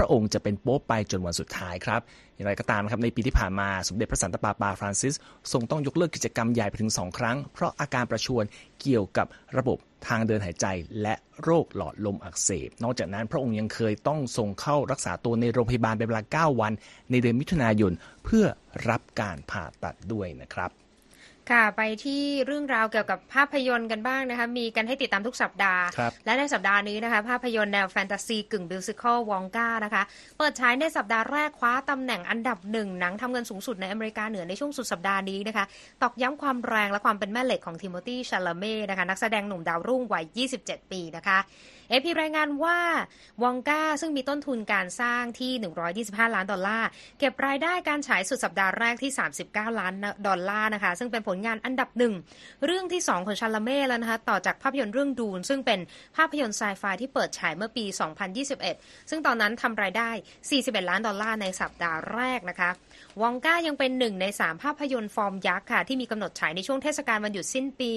[0.00, 2.00] พระองค์จะเป็นโป๊ปไปจนวันสุดท้ายครับ
[2.34, 5.14] อย่างไรก็ตามครับในปีที่ผ่านมาสมเด็จพระสันตะปาปาฟรานซิส
[5.52, 8.44] ทรงต้องยกเลิกกิจกรรมใหญ่ไปถึงสองครั้ง เพราะอาการประชวร
[8.80, 10.66] เกี่ยวกับระบบทางเดินหายใจ
[11.02, 16.72] และโรคหลอดลมอักเสบ นอกจากนั้นพระองค์ยังเคยต้องส่งเข้ารักษาตัวในโรงพยาบาลเป็นเวลา 9 วัน
[17.10, 17.92] ในเดือนมิถุนายน
[18.24, 18.44] เพื่อ
[18.88, 20.70] รับการผ่าตัดด้วยนะครับ
[21.50, 25.84] ค่ะ ไปที่เรื่องราวเกี่ยวกับภาพยนตร์กันบ้างนะคะ มีกันให้ติดตามทุกสัปดาห์
[26.24, 30.02] และในสัปดาห์นี้นะคะ ภาพยนตร์แนวแฟนตาซีกึ่งบิวสิคอลวองกานะคะ
[30.38, 35.64] เปิดฉายในสัปดาห์แรกคว้าตำแหน่งอันดับหนึ่งหนังทำเงินสูงสุดในอเมริกาเหนือในช่วงสุดสัปดาห์นี้นะคะ
[36.02, 40.24] ตอกย้ำความแรงและความเป็นแม่เหล็กของทิโมธีชาลเม่นะคะ นักแสดงหนุ่มดาวรุ่งวัย
[40.58, 41.38] 27 ปีนะคะ
[41.90, 42.78] เอพีรายงานว่า
[43.42, 45.52] วองกาซึ่งมีต้นทุนการสร้างที่
[45.94, 49.12] 125 ล้านดอลลาร์ เก็บรายได้การฉายสุดสัปดาห์แรกที่
[49.44, 49.94] 39 ล้าน
[50.26, 52.14] ดอลลาร์นะคะ ซึ่งเป็นผลงานอันดับหนึ่ง
[52.66, 55.80] เรื่องที่ 2 ของชาลเม่แล้วนะคะ ต่อจากภาพยนตร์เรื่องดูน ซึ่งเป็น
[56.16, 57.84] ภาพยนตร์ไซไฟที่เปิดฉายเมื่อปี
[58.48, 60.10] 2021 ซึ่งตอนนั้นทำรายได้
[60.50, 62.70] 41 ล้านดอลลาร์ในสัปดาห์แรกนะคะ
[63.22, 67.92] วองกายังเป็นหนึ่งใน 3 ภาพยนตร์ฟอร์มยักษ์ค่ะที่มีกำหนดฉายในช่วงเทศกาลวันหยุดสิ้นปี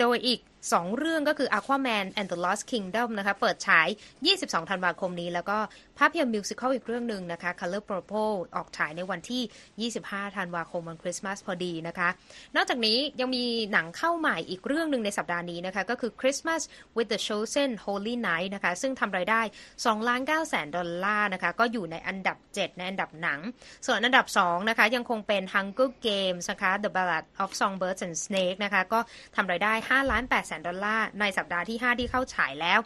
[0.00, 0.40] โดยอีก
[0.72, 3.88] สองเรื่องก็คือ Aquaman and the Lost Kingdom นะคะ เปิดฉาย
[4.28, 5.58] 22 ธันวาคมนี้ แล้วก็
[5.98, 12.08] ภาพยนตร์มิวสิควลอีกเรื่องหนึ่งนะคะ Color Purple ออกฉายในวันที่ 25 ธันวาคมวันคริสต์มาสพอดีนะคะ
[12.56, 16.62] นอกจากนี้ยังมีหนังเข้าใหม่อีกเรื่องหนึ่งในสัปดาห์นี้นะคะ ก็คือ Christmas
[16.96, 19.40] with the Chosen Holy Night นะคะ ซึ่งทำรายได้
[19.74, 23.40] 2ล้าน9แสนดอลลาร์นะคะ ก็อยู่ในอันดับ 7 ในอันดับหนัง
[23.86, 29.00] ส่วนอันดับ 2 นะคะ ยังคงเป็น Hunger Games นะคะ The Ballad of Songbirds and Snakes นะคะ ก็
[29.36, 32.78] ทำรายได้5ล้าน8แสนดอลลาร์ในสัปดาห์ที่ 5 ที่เข้าฉายแล้ว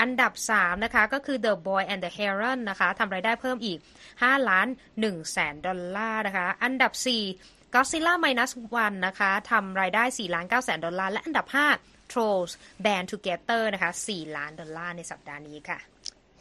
[0.00, 3.78] อันดับ 3 นะคะ ก็คือ The Boy and the Heron นะคะทำรายได้เพิ่มอีก
[4.12, 4.66] 5ล้าน
[5.00, 6.92] 1แสนดอลลาร์นะคะ อันดับ
[7.34, 8.52] 4 Godzilla Minus
[8.84, 11.46] One นะคะทำรายได้4ล้าน9แสนดอลลาร์ และอันดับ
[11.78, 12.52] 5 Trolls
[12.84, 15.78] Band Together นะคะ4ล้านดอลลาร์ในสัปดาห์นี้ค่ะ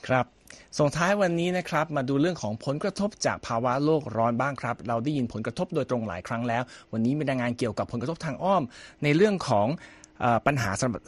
[0.07, 0.25] ครับ
[0.79, 6.63] ส่งท้ายวันนี้นะครับมาดูเรื่องของผลกระทบจากภาวะโลกร้อนบ้างครับ เราได้ยินผลกระทบโดยตรงหลายครั้งแล้ว
[6.93, 8.63] วันนี้มีรายงานเกี่ยวกับผลกระทบทางอ้อม
[9.03, 9.67] ในเรื่องของ
[10.47, 11.01] ปัญหาสำหรับ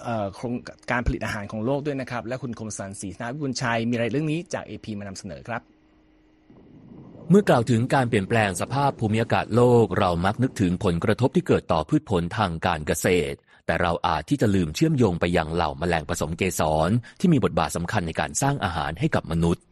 [0.92, 5.62] การผลิตอาหารของโลกด้วยนะครับ และคุณคมสันศรีนาวิบุญชัยมีรายเรื่องนี้จากเอพีมานำเสนอครับ
[7.30, 19.64] เมื่อกล่าวถึงการเปลี่ยนแปลงสภาพภูมิอากาศโลก เรามักนึกถึงผลกระทบที่เกิดต่อพืชผลทางการเกษตร แต่เราอาจที่จะลืมเชื่อมโยงไปยังเหล่าแมลงผสมเกสรที่มีบทบาทสำคัญในการสร้างอาหารให้กับมนุษย์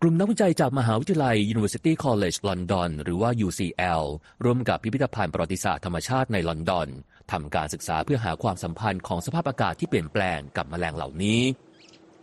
[0.00, 4.02] กลุ่มนักวิจัยจากมหาวิทยาลัย University College London หรือว่า UCL
[4.44, 6.88] ร่วมกับพิพิธภัณฑ์ประวัติศาสตร์ธรรมชาติในลอนดอน
[7.32, 11.42] ทำการศึกษาเพื่อหาความสัมพันธ์ของสภาพอากาศที่เปลี่ยนแปลงกับแมลงเหล่านี้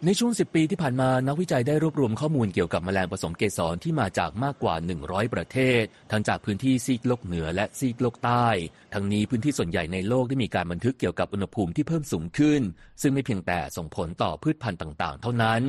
[0.05, 8.47] ในช่วง 10 ปีที่ผ่านมานักวิจัยได้รวบรวมข้อมูลเกี่ยวกับแมลงผสมเกสรที่มาจากมากกว่า 100 ประเทศ ทั้งจากพื้นที่ซีกโลกเหนือและซีกโลกใต้
[8.93, 12.61] ทั้งนี้พื้นที่ส่วนใหญ่ในโลกได้มีการบันทึกเกี่ยวกับอุณหภูมิที่เพิ่มสูงขึ้น
[13.01, 15.61] ซึ่งไม่เพียงแต่ส่งผลต่อพืชพันธุ์ต่าง ๆ เท่านั้น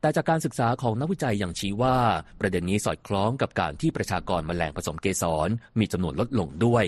[0.00, 1.96] แต่จากการศึกษาของนักวิจัยยังชี้ว่า
[2.40, 6.84] ประเด็นนี้สอดคล้องกับการที่ประชากรแมลงผสมเกสรมีจำนวนลดลงด้วย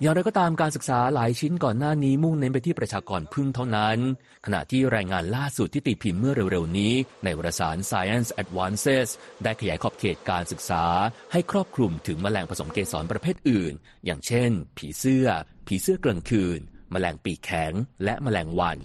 [0.00, 3.98] อย่างไรก็ตามการศึกษาหลายชิ้นก่อนหน้านี้มุ่งเน้นไปที่ประชากรพึ่งเท่านั้น
[4.46, 6.92] ขณะที่รายงานล่าสุดที่ตีพิมพ์เมื่อเร็วๆนี้
[7.24, 9.08] ในวารสาร Science Advances
[9.42, 10.84] ได้ขยายขอบเขตการศึกษา
[11.32, 13.72] ให้ครอบคลุมถึงแมลงผสมเกสรประเภทอื่น
[14.04, 15.26] อย่างเช่น ผีเสื้อ
[15.66, 16.58] ผีเสื้อกลางคืน
[16.92, 17.72] แมลงปีกแข็ง
[18.04, 18.78] และแมลงวัน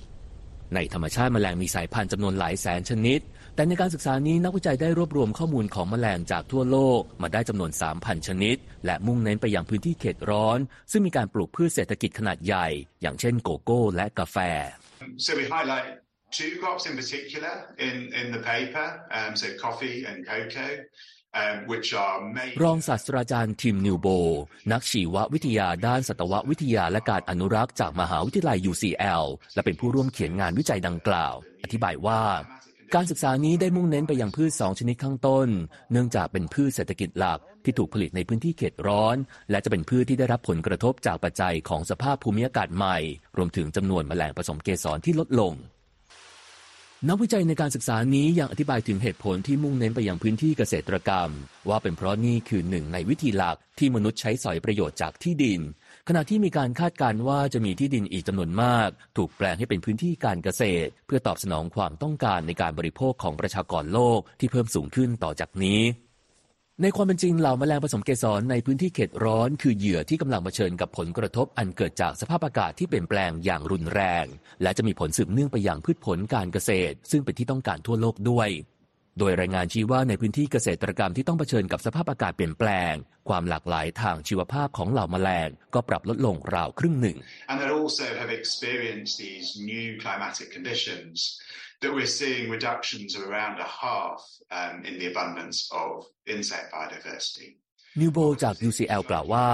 [0.76, 3.19] ในธรรมชาติแมลงมีสายพันธุ์จำนวนหลายแสนชนิด
[3.55, 10.59] แต่ในการศึกษานี้นักวิจัยได้รวบรวมข้อมูลของแมลงจากทั่วโลกมาได้จำนวน 3,000 ชนิด และมุ่งเน้นไปยังพื้นที่เขตร้อน
[10.91, 12.67] ซึ่งมีการปลูกพืชเศรษฐกิจขนาดใหญ่
[13.01, 14.37] อย่างเช่นโกโก้และกาแฟ
[15.25, 15.87] So we highlight
[16.39, 17.53] two crops in particular
[17.87, 18.87] in, in the paper,
[19.17, 20.71] um, so coffee and cocoa.
[22.63, 24.07] รองศาสตราจารย์ทิมนิวโบ
[24.71, 32.21] นักชีววิทยาด้านสัตววิทยาและการอนุรักษ์จากมหาวิทยาลัย UCL และเป็นผู้ร่วมเขียนงานวิจัยดังกล่าว อธิบายว่า
[32.95, 35.47] การศึกษานี้ได้มุ่งเน้นไปยังพืชสองชนิดข้างต้น
[35.91, 39.15] เนื่องจากเป็นพืชเศรษฐกิจหลักที่ถูกผลิตในพื้นที่เขตร้อน
[39.51, 42.97] และจะเป็นพืชที่ได้รับผลกระทบจากปัจจัยของสภาพภูมิอากาศใหม่
[43.38, 45.54] รวมถึงจำนวนแมลงผสมเกสรที่ลดลง
[47.10, 51.30] นักวิจัยในการศึกษานี้ยังอธิบายถึงเหตุผลที่มุ่งเน้นไปยังพื้นที่เกษตรกรรม
[51.69, 55.62] ว่าเป็นเพราะนี่คือหนึ่งในวิธีหลักที่มนุษย์ใช้สอยประโยชน์จากที่ดิน
[56.07, 65.81] ขณะที่มีการคาดการณ์ว่าจะมีที่ดินอีกจำนวนมาก ถูกแปลงให้เป็นพื้นที่การเกษตร เพื่อตอบสนองความต้องการในการบริโภคของประชากรโลกที่เพิ่มสูงขึ้นต่อจากนี้
[66.81, 74.25] ในความเป็นจริงเหล่าแมลงผสมเกสรในพื้นที่เขตร้อน คือเหยื่อที่กำลังเผชิญกับผลกระทบอันเกิดจากสภาพอากาศที่เปลี่ยนแปลงอย่างรุนแรง
[74.61, 78.49] และจะมีผลสืบเนื่องไปอย่างพืชผลการเกษตร ซึ่งเป็นที่ต้องการทั่วโลกด้วย
[79.23, 82.93] โดยรายงานชี้ว่าในพื้นที่เกษตรกรรมที่ต้องเผชิญกับสภาพอากาศเปลี่ยนแปลง
[83.29, 87.17] ความหลากหลายทางชีวภาพของเหล่าแมลงก็ปรับลดลงราวครึ่งหนึ่ง
[87.49, 91.15] And they also have experienced these new climatic conditions
[91.81, 94.19] that we're seeing reductions of around a half
[94.60, 95.89] um, in the abundance of
[96.34, 97.49] insect biodiversity.
[97.99, 99.47] นิวโบจาก UCL กล่าวว่า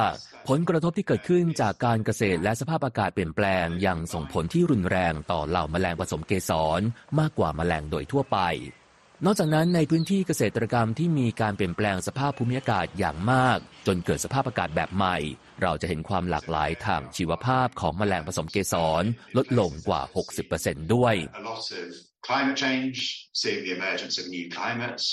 [0.47, 6.82] ผลกระทบที่เกิดขึ้นจากการเกษตรและสภาพอากาศเปลี่ยนแปลงยังส่งผลที่รุนแรงต่อเหล่าแมลงผสมเกสร
[7.19, 8.39] มากกว่าแมลงโดยทั่วไป
[9.25, 15.17] นอกจากนั้นในพื้นที่เกษตรกรรมที่มีการเปลี่ยนแปลงสภาพภูมิอากาศอย่างมาก จนเกิดสภาพอากาศแบบใหม่
[15.62, 19.03] เราจะเห็นความหลากหลายทางชีวภาพของแมลงผสมเกสร
[19.38, 20.01] ลดลงกว่า
[20.47, 21.15] 60%ด้วย
[22.27, 22.97] climate change
[23.41, 25.06] seeing the emergence of new climates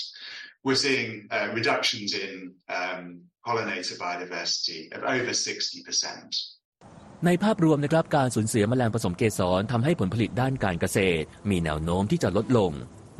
[0.64, 2.32] we're seeing uh, reductions in
[2.78, 3.00] um,
[3.46, 12.72] pollinator biodiversity of over 60%ในภาพรวมนะครับการสูญเสียแมลงผสมเกสรทำให้ผลผลิตด้านการเกษตร มีแนวโน้มที่จะลดลง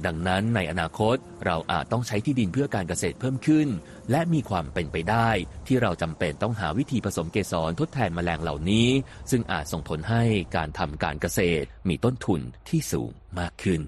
[0.07, 3.69] ดังนั้นในอนาคตเราอาจต้องใช้ที่ดินเพื่อการเกษตรเพิ่มขึ้น
[4.11, 5.31] และมีความเป็นไปได้
[5.67, 8.89] ที่เราจำเป็นต้องหาวิธีผสมเกสรทดแทนแมลงเหล่านี้
[9.31, 10.23] ซึ่งอาจส่งผลให้
[10.57, 13.81] การทำการเกษตรมีต้นทุนที่สูงมากขึ้น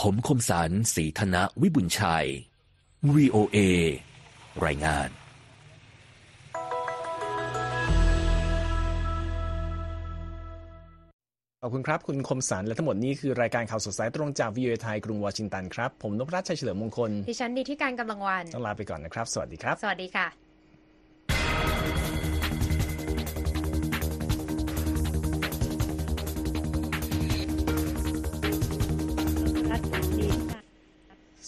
[0.00, 2.26] ผมคมสารสีธนะวิบุญชัย
[3.14, 3.58] VOA
[4.64, 5.21] รายงาน
[11.64, 20.26] ขอบคุณครับ คุณคมสันและทั้งหมดนี้คือรายการข่าวสดสายตรงจากวิวไทยกรุงวอชิงตันครับ ผมนพรัชชัยเฉลิมมงคลดิฉันดีที่การกำลังวันต้องลาไปก่อนนะครับ สวัสดีครับ สวัสดีค่ะ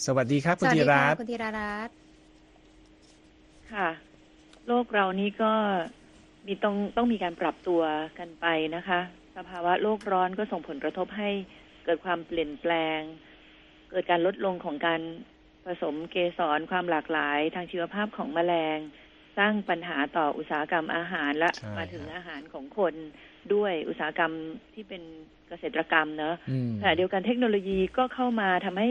[0.05, 1.49] สวัสดีครับคุณธีรัตน์คุณธีรั
[1.87, 1.95] ตน์
[3.73, 3.89] ค่ะ
[4.67, 5.51] โลกเรานี้ก็
[6.47, 7.81] มีต้องต้องมีการปรับตัว
[8.19, 8.45] กันไป
[8.77, 9.01] นะคะ
[9.37, 11.29] สภาวะโลกร้อนก็ส่งผลกระทบให้
[11.85, 12.99] เกิดความเปลี่ยนแปลง
[13.91, 15.01] เกิดการลดลงของการ
[15.65, 18.77] ผสมเกสรความหลากหลาย ทางชีวภาพของแมลง
[19.37, 22.93] สร้างปัญหาต่ออุตสาหกรรมอาหารและมาถึงอาหารของคน
[23.53, 24.33] ด้วยอุตสาหกรรม
[24.73, 25.01] ที่เป็น
[25.47, 26.35] เกษตรกรรมเนอะ
[26.81, 28.87] แต่เดียวกันเทคโนโลยีก็เข้ามาทำให้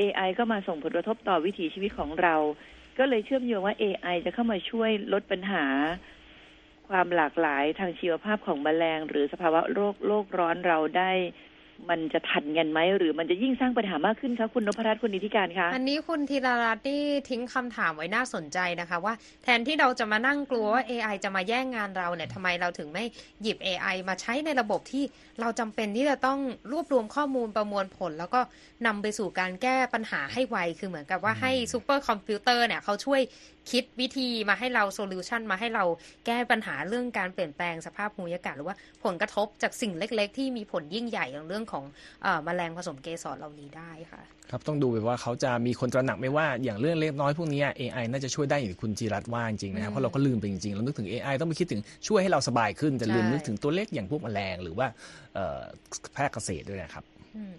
[0.00, 2.36] AI ก็มาส่งผลกระทบต่อวิถีชีวิตของเรา
[2.98, 5.64] ก็เลยเชื่อมโยงว่า AI จะเข้ามาช่วยลดปัญหา
[6.88, 11.10] ความหลากหลายทางชีวภาพของแมลง หรือสภาวะโรคโลกร้อนเราได้
[11.90, 23.04] มันจะทันกันไหมหรือมันจะยิ่งสร้างปัญหามากขึ้นคะคุณนพรัตน์คุณนิติการคะอันนี้คุณธีรรัตน์นี่ทิ้งคำถามไว้น่าสนใจนะคะ ว่า แทนที่เราจะมานั่งกลัวว่า AI จะมาแย่งงานเราเนี่ยทำไมเราถึงไม่
[23.42, 25.04] หยิบ AI มาใช้ในระบบที่
[25.40, 26.38] เราจำเป็นที่จะต้อง
[26.72, 28.40] รวบรวมข้อมูลประมวลผล แล้วก็
[28.86, 33.20] นำไปสู่การแก้ปัญหาให้ไวคือเหมือนกับว่าให้ซูเปอร์คอมพิวเตอร์เนี่ยเขาช่วย
[33.70, 35.84] คิดวิธีมาให้เรา solution มาให้เรา
[36.26, 41.84] แก้ปัญหาเรื่องการเปลี่ยนแปลงสภาพภูมิอากาศหรือว่าผลกระทบจากสิ่งเล็ก ๆ ที่มีผลยิ่งใหญ่อย่างเรื่องรื่องของ
[42.22, 54.86] เออแมลงผสมเกสรเหล่านี้ได้ค่ะ ครับต้องดูแบบว่าเขาจะมีคนตระหนักไหมว่าอย่างเรื่องเล็กน้อยพวกนี้ AI น่าจะช่วยได้อย่างที่คุณจีรัตน์ว่าจริงๆนะครับอืมเพราะเราก็ลืมไปจริงๆเรานึกถึง AI ต้องไปคิดถึงช่วยให้เราสบายขึ้นแต่ลืมใช่นึกถึงตัวเล็กอย่างพวกแมลงหรือว่า
[55.34, 55.60] เอ่อ
[56.14, 57.04] แพทย์เกษตรด้วยนะครับ
[57.36, 57.52] อืม